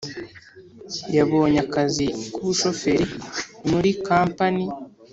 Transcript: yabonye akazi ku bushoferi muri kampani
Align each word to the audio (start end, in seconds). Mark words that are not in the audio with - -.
yabonye 1.15 1.59
akazi 1.65 2.05
ku 2.33 2.39
bushoferi 2.47 3.05
muri 3.69 3.89
kampani 4.05 4.65